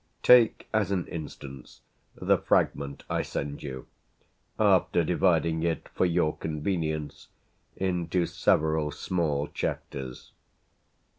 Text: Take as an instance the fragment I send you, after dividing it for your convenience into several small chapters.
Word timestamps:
Take 0.23 0.67
as 0.73 0.89
an 0.89 1.05
instance 1.09 1.81
the 2.15 2.39
fragment 2.39 3.03
I 3.07 3.21
send 3.21 3.61
you, 3.61 3.85
after 4.57 5.03
dividing 5.03 5.61
it 5.61 5.89
for 5.93 6.07
your 6.07 6.35
convenience 6.37 7.27
into 7.77 8.25
several 8.25 8.89
small 8.89 9.47
chapters. 9.49 10.31